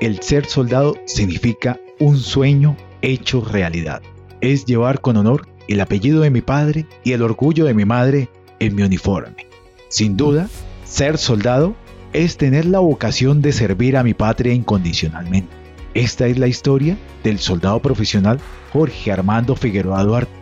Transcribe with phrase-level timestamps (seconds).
[0.00, 4.02] el ser soldado significa un sueño hecho realidad.
[4.40, 8.28] Es llevar con honor el apellido de mi padre y el orgullo de mi madre
[8.58, 9.46] en mi uniforme.
[9.88, 10.48] Sin duda,
[10.84, 11.74] ser soldado
[12.12, 15.48] es tener la vocación de servir a mi patria incondicionalmente.
[15.94, 18.38] Esta es la historia del soldado profesional
[18.72, 20.32] Jorge Armando Figueroa Duarte.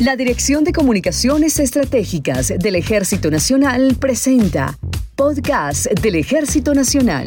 [0.00, 4.78] La Dirección de Comunicaciones Estratégicas del Ejército Nacional presenta
[5.20, 7.26] Podcast del Ejército Nacional.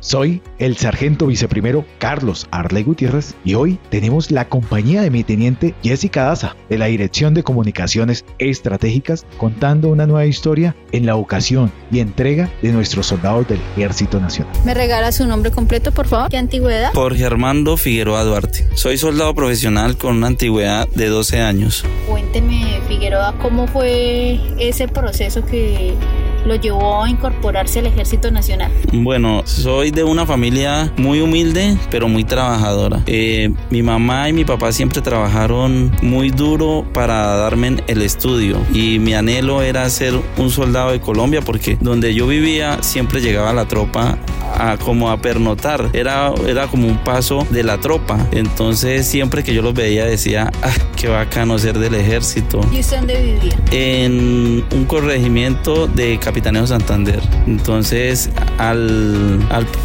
[0.00, 5.74] Soy el sargento viceprimero Carlos Arley Gutiérrez y hoy tenemos la compañía de mi teniente
[5.82, 11.72] Jessica Daza de la Dirección de Comunicaciones Estratégicas contando una nueva historia en la ocasión
[11.90, 14.52] y entrega de nuestros soldados del Ejército Nacional.
[14.66, 16.28] ¿Me regala su nombre completo, por favor?
[16.28, 16.92] ¿Qué antigüedad?
[16.92, 18.68] Jorge Armando Figueroa Duarte.
[18.74, 21.86] Soy soldado profesional con una antigüedad de 12 años.
[22.06, 25.94] Cuénteme, Figueroa, ¿cómo fue ese proceso que
[26.44, 28.70] lo llevó a incorporarse al Ejército Nacional?
[28.92, 33.02] Bueno, soy de una familia muy humilde, pero muy trabajadora.
[33.06, 38.98] Eh, mi mamá y mi papá siempre trabajaron muy duro para darme el estudio y
[38.98, 43.66] mi anhelo era ser un soldado de Colombia porque donde yo vivía siempre llegaba la
[43.66, 44.18] tropa
[44.54, 45.90] a como a pernotar.
[45.92, 48.18] Era, era como un paso de la tropa.
[48.32, 52.60] Entonces siempre que yo los veía decía, ah, qué bacano ser del ejército.
[52.72, 53.56] ¿Y usted dónde vivía?
[53.70, 57.20] En un corregimiento de Capitaneo Santander.
[57.48, 58.30] Entonces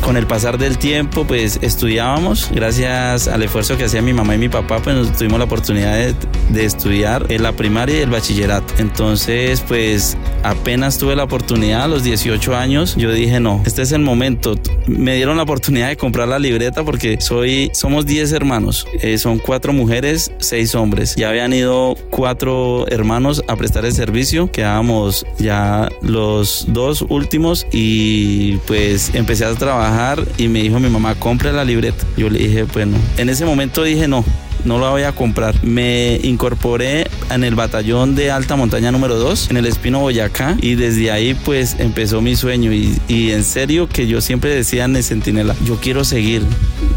[0.01, 2.51] con el pasar del tiempo pues estudiábamos.
[2.53, 6.13] Gracias al esfuerzo que hacía mi mamá y mi papá pues tuvimos la oportunidad de,
[6.49, 8.75] de estudiar en la primaria y el bachillerato.
[8.77, 13.91] Entonces pues apenas tuve la oportunidad a los 18 años yo dije no, este es
[13.91, 14.55] el momento
[14.87, 18.85] me dieron la oportunidad de comprar la libreta porque soy, somos 10 hermanos.
[19.01, 21.15] Eh, son cuatro mujeres, seis hombres.
[21.15, 24.51] Ya habían ido cuatro hermanos a prestar el servicio.
[24.51, 26.34] Quedábamos ya los
[26.67, 32.05] dos últimos y pues empecé a trabajar y me dijo mi mamá, compre la libreta.
[32.17, 34.23] Yo le dije, bueno, en ese momento dije no,
[34.65, 35.63] no la voy a comprar.
[35.63, 40.75] Me incorporé en el batallón de alta montaña número 2, en el Espino Boyacá, y
[40.75, 42.73] desde ahí pues empezó mi sueño.
[42.73, 46.41] Y, y en serio que yo siempre decía en el Centinela, yo quiero seguir,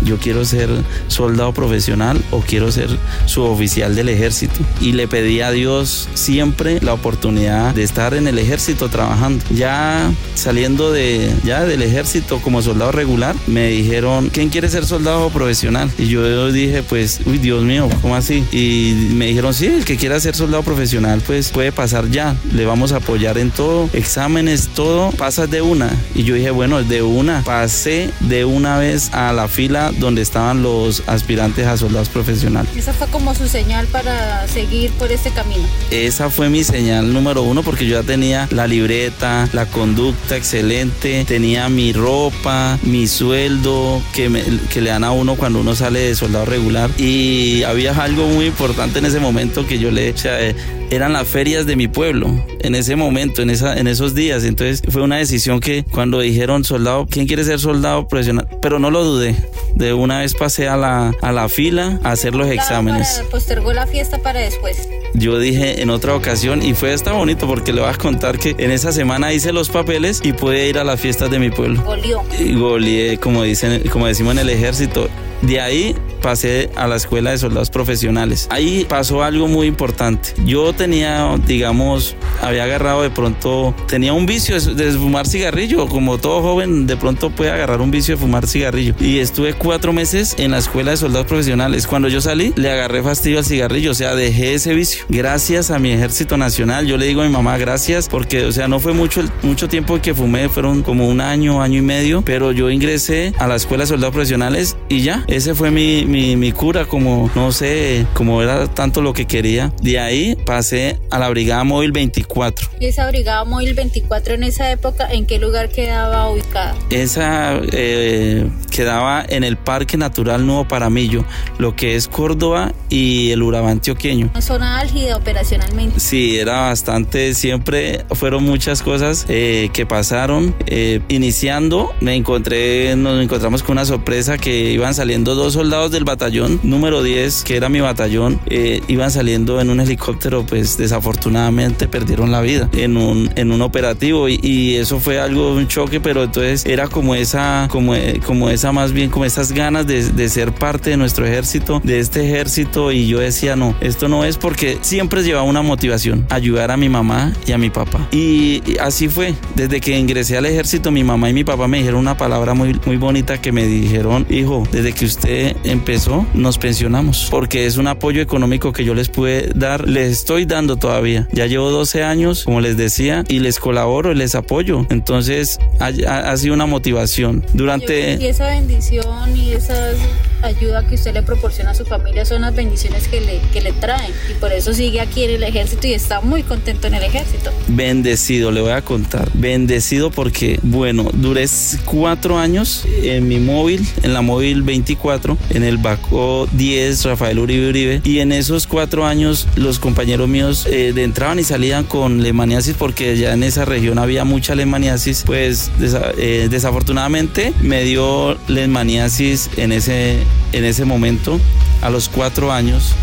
[0.05, 0.69] yo quiero ser
[1.09, 2.89] soldado profesional o quiero ser
[3.27, 4.61] suboficial del ejército.
[4.81, 9.45] Y le pedí a Dios siempre la oportunidad de estar en el ejército trabajando.
[9.55, 15.31] Ya saliendo de, ya del ejército como soldado regular, me dijeron, ¿quién quiere ser soldado
[15.31, 15.91] profesional?
[15.99, 18.45] Y yo dije, pues, uy, Dios mío, ¿cómo así?
[18.53, 22.65] Y me dijeron, sí, el que quiera ser soldado profesional, pues puede pasar ya, le
[22.67, 25.91] vamos a apoyar en todo, exámenes, todo, pasas de una.
[26.15, 30.63] Y yo dije, bueno, de una, pasé de una vez a la fila donde estaban
[30.63, 32.71] los aspirantes a soldados profesionales.
[32.77, 35.65] Esa fue como su señal para seguir por este camino.
[35.91, 41.25] Esa fue mi señal número uno porque yo ya tenía la libreta, la conducta excelente,
[41.27, 44.31] tenía mi ropa, mi sueldo que,
[44.71, 48.27] que le dan a uno cuando uno sale de soldado regular y y había algo
[48.27, 50.55] muy importante en ese momento que yo le, o sea, eh,
[50.91, 54.45] eran las ferias de mi pueblo en ese momento, en, esa, en esos días.
[54.45, 58.47] Entonces fue una decisión que cuando dijeron soldado, ¿quién quiere ser soldado profesional?
[58.61, 59.35] Pero no lo dudé.
[59.75, 63.23] De una vez pasé a la, a la fila a hacer los exámenes.
[63.31, 64.87] postergó la fiesta para después.
[65.15, 68.57] Yo dije en otra ocasión y fue hasta bonito porque le voy a contar que
[68.59, 71.83] en esa semana hice los papeles y pude ir a las fiestas de mi pueblo.
[71.83, 72.23] Golió.
[72.39, 75.09] Y goleé, como, dicen, como decimos en el ejército.
[75.43, 78.49] De ahí pasé a la escuela de soldados profesionales.
[78.51, 80.31] Ahí pasó algo muy importante.
[80.45, 86.43] Yo tenía, digamos, había agarrado de pronto, tenía un vicio de, fumar cigarrillo, como todo
[86.43, 88.95] joven de pronto puede agarrar un vicio de fumar cigarrillo.
[89.01, 91.87] Y estuve cuatro meses en la escuela de soldados profesionales.
[91.87, 95.05] Cuando yo salí, le agarré fastidio al cigarrillo, o sea, dejé ese vicio.
[95.09, 98.69] Gracias a mi ejército nacional, yo le digo a mi mamá gracias, porque, o sea,
[98.69, 102.53] no fue mucho, mucho tiempo que fumé, fueron como un año, año y medio, pero
[102.53, 106.53] yo ingresé a la escuela de soldados profesionales y ya, ese fue mi, mi, mi
[106.53, 109.73] cura, como, no sé, como era tanto lo que quería.
[109.83, 112.69] De ahí pasé a la Brigada Móvil 24.
[112.81, 116.75] ¿Y esa Brigada Móvil 24 en esa época, en qué lugar quedaba ubicada?
[116.91, 121.25] Esa eh, quedaba en el Parque Natural Nuevo Paramillo,
[121.59, 124.31] lo que es Córdoba y el Urabá antioqueño.
[124.31, 126.01] Una zona álgida operacionalmente.
[126.01, 130.55] Sí, era bastante, siempre fueron muchas cosas eh, que pasaron.
[130.67, 136.05] Eh, iniciando, me encontré, nos encontramos con una sorpresa que iban saliendo dos soldados del
[136.05, 138.39] batallón número 10, que era mi batallón,
[138.87, 144.29] iban saliendo en un helicóptero, pues desafortunadamente perdieron la vida en un, en un operativo
[144.29, 148.71] y, y eso fue algo, un choque, pero entonces era como esa, como, como esa
[148.71, 152.93] más bien, como esas ganas de, de ser parte de nuestro ejército, de este ejército
[152.93, 156.89] y yo decía, no, esto no es porque siempre llevaba una motivación, ayudar a mi
[156.89, 158.07] mamá y a mi papá.
[158.13, 161.99] Y así fue, desde que ingresé al ejército, mi mamá y mi papá me dijeron
[161.99, 165.88] una palabra muy, muy bonita que me dijeron, hijo, desde que usted empezó,
[166.35, 170.77] nos pensionamos, porque es un apoyo económico que yo les pude dar, les estoy dando
[170.77, 171.27] todavía.
[171.33, 174.85] Ya llevo 12 años, como les decía, y les colaboro les apoyo.
[174.91, 177.43] Entonces, ha, ha sido una motivación.
[177.55, 178.19] Durante...
[178.21, 179.97] Y esa bendición y esas
[180.43, 183.73] ayuda que usted le proporciona a su familia son las bendiciones que le, que le
[183.73, 187.03] traen y por eso sigue aquí en el ejército y está muy contento en el
[187.03, 187.51] ejército.
[187.69, 189.29] Bendecido, le voy a contar.
[189.35, 191.47] Bendecido porque, bueno, duré
[191.85, 197.69] cuatro años en mi móvil, en la móvil 24, en el Baco 10, Rafael Uribe
[197.69, 202.75] Uribe, y en esos cuatro años los compañeros míos eh, entraban y salían con lemaniasis
[202.79, 209.51] porque ya en esa región había mucha lemaniasis, pues desa eh, desafortunadamente me dio lemaniasis
[209.57, 210.19] en ese
[210.53, 211.41] en ese momento,
[211.83, 212.95] a los cuatro años,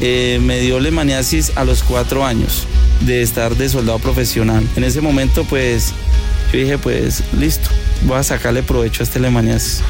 [0.00, 2.66] eh, me dio lemaniasis a los cuatro años
[3.00, 4.66] de estar de soldado profesional.
[4.76, 5.92] En ese momento, pues,
[6.52, 7.68] yo dije, pues, listo,
[8.02, 9.82] voy a sacarle provecho a este lemaniasis.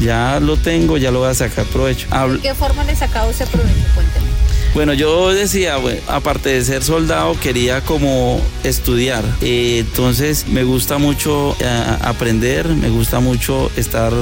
[0.00, 2.08] Ya lo tengo, ya lo voy a sacar provecho.
[2.28, 3.84] ¿De qué forma le sacaba ese provecho?
[3.94, 4.26] Cuénteme.
[4.74, 9.24] Bueno, yo decía, bueno, aparte de ser soldado, quería como estudiar.
[9.40, 14.12] Eh, entonces me gusta mucho eh, aprender, me gusta mucho estar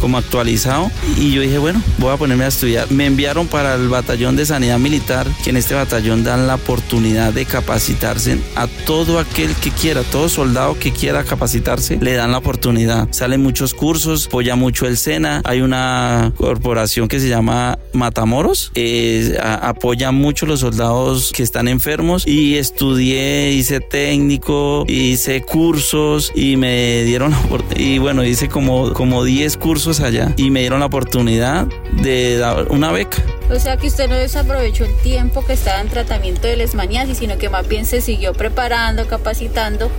[0.00, 0.90] como actualizado.
[1.16, 2.90] Y yo dije, bueno, voy a ponerme a estudiar.
[2.90, 7.32] Me enviaron para el batallón de sanidad militar, que en este batallón dan la oportunidad
[7.32, 12.38] de capacitarse a todo aquel que quiera, todo soldado que quiera capacitarse, le dan la
[12.38, 13.06] oportunidad.
[13.12, 15.42] Salen muchos cursos, apoya mucho el SENA.
[15.44, 21.68] Hay una corporación que se llama Matamoros, eh, apoya apoya mucho los soldados que están
[21.68, 27.34] enfermos y estudié, hice técnico, hice cursos y me dieron
[27.76, 31.66] y bueno, hice como como 10 cursos allá y me dieron la oportunidad
[32.00, 33.22] de dar una beca.
[33.50, 37.36] O sea que usted no desaprovechó el tiempo que estaba en tratamiento de lesmaniasis, sino
[37.36, 39.90] que más bien se siguió preparando, capacitando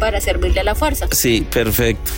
[0.00, 1.06] para servirle a la fuerza.
[1.12, 2.10] Sí, perfecto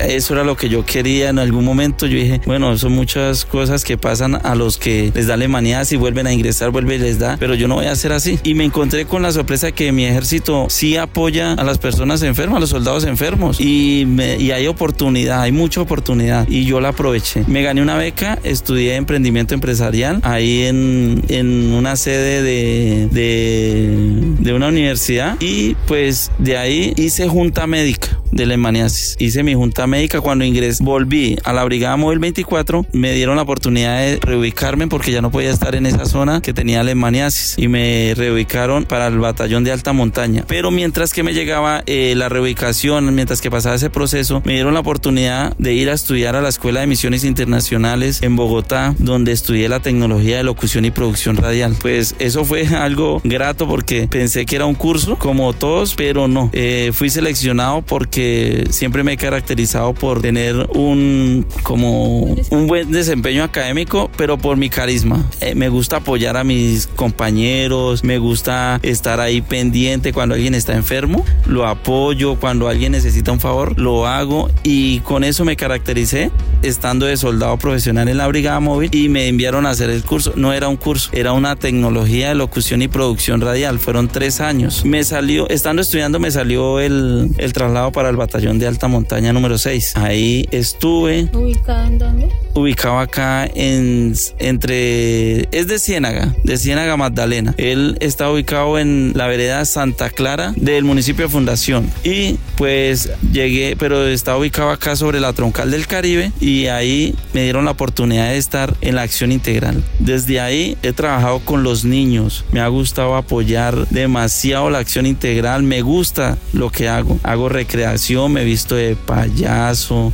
[0.00, 2.06] eso era lo que yo quería en algún momento.
[2.06, 5.96] Yo dije, bueno, son muchas cosas que pasan a los que les da alemanía si
[5.96, 8.38] vuelven a ingresar, vuelve y les da, pero yo no voy a hacer así.
[8.42, 12.58] Y me encontré con la sorpresa que mi ejército sí apoya a las personas enfermas,
[12.58, 13.60] a los soldados enfermos.
[13.60, 16.46] Y, me, y hay oportunidad, hay mucha oportunidad.
[16.48, 17.44] Y yo la aproveché.
[17.46, 24.52] Me gané una beca, estudié emprendimiento empresarial ahí en, en una sede de, de, de
[24.52, 25.36] una universidad.
[25.40, 29.16] Y pues de ahí hice junta médica de lemaniasis.
[29.18, 33.42] Hice mi junta médica cuando ingresé, volví a la Brigada Móvil 24, me dieron la
[33.42, 37.68] oportunidad de reubicarme porque ya no podía estar en esa zona que tenía lemaniasis y
[37.68, 40.44] me reubicaron para el batallón de alta montaña.
[40.46, 44.74] Pero mientras que me llegaba eh, la reubicación, mientras que pasaba ese proceso, me dieron
[44.74, 49.32] la oportunidad de ir a estudiar a la Escuela de Misiones Internacionales en Bogotá, donde
[49.32, 51.76] estudié la tecnología de locución y producción radial.
[51.80, 56.50] Pues eso fue algo grato porque pensé que era un curso como todos, pero no.
[56.52, 59.67] Eh, fui seleccionado porque siempre me he caracterizado
[59.98, 65.24] por tener un como un buen desempeño académico, pero por mi carisma.
[65.40, 70.74] Eh, me gusta apoyar a mis compañeros, me gusta estar ahí pendiente cuando alguien está
[70.74, 76.30] enfermo, lo apoyo, cuando alguien necesita un favor, lo hago y con eso me caractericé
[76.62, 80.32] estando de soldado profesional en la brigada móvil y me enviaron a hacer el curso.
[80.36, 83.78] No era un curso, era una tecnología de locución y producción radial.
[83.78, 84.84] Fueron tres años.
[84.84, 89.32] Me salió, estando estudiando, me salió el, el traslado para el batallón de alta montaña
[89.32, 89.96] número 6.
[89.96, 91.28] Ahí estuve.
[91.32, 92.28] ¿Ubicado en dónde?
[92.54, 97.54] Ubicado acá en entre es de Ciénaga, de Ciénaga Magdalena.
[97.56, 101.90] Él está ubicado en la vereda Santa Clara del municipio de Fundación.
[102.02, 107.44] Y pues llegué, pero está ubicado acá sobre la troncal del Caribe y ahí me
[107.44, 109.84] dieron la oportunidad de estar en la acción integral.
[110.00, 112.44] Desde ahí he trabajado con los niños.
[112.50, 115.62] Me ha gustado apoyar demasiado la acción integral.
[115.62, 117.20] Me gusta lo que hago.
[117.22, 119.37] Hago recreación me he visto de payaso,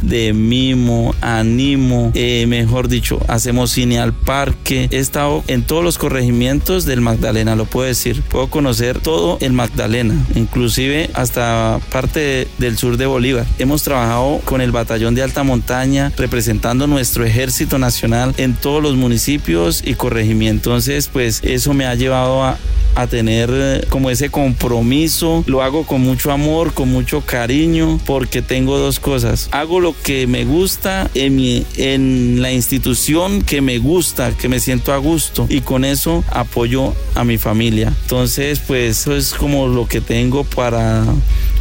[0.03, 4.89] de mimo, animo, eh, mejor dicho, hacemos cine al parque.
[4.91, 8.23] He estado en todos los corregimientos del Magdalena, lo puedo decir.
[8.23, 13.47] Puedo conocer todo el Magdalena, inclusive hasta parte del sur de Bolívar.
[13.59, 18.97] Hemos trabajado con el batallón de alta montaña, representando nuestro ejército nacional en todos los
[18.97, 20.65] municipios y corregimientos.
[20.65, 22.59] Entonces, pues eso me ha llevado a
[22.95, 25.45] a tener eh, como ese compromiso.
[25.47, 29.14] Lo hago con mucho amor, con mucho cariño, porque tengo dos cosas.
[29.53, 34.61] Hago lo que me gusta en, mi, en la institución que me gusta, que me
[34.61, 37.93] siento a gusto y con eso apoyo a mi familia.
[38.03, 41.05] Entonces, pues eso es como lo que tengo para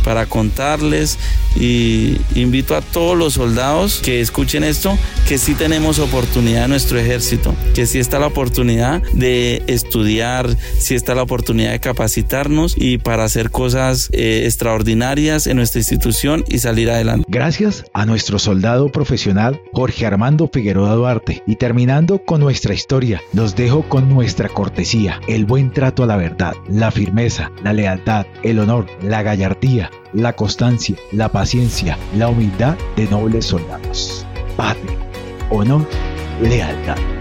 [0.04, 1.18] para contarles
[1.56, 7.00] y invito a todos los soldados que escuchen esto que sí tenemos oportunidad en nuestro
[7.00, 12.98] ejército, que sí está la oportunidad de estudiar, sí está la oportunidad de capacitarnos y
[12.98, 17.26] para hacer cosas eh, extraordinarias en nuestra institución y salir adelante.
[17.28, 23.56] Gracias a nuestro soldado profesional Jorge Armando Figueroa Duarte y terminando con nuestra historia, nos
[23.56, 28.60] dejo con nuestra cortesía, el buen trato a la verdad, la firmeza, la lealtad, el
[28.60, 34.26] honor, la gallardía, la constancia, la paciencia, la humildad de nobles soldados.
[34.56, 34.98] Patria,
[35.50, 35.88] honor,
[36.42, 37.13] lealtad.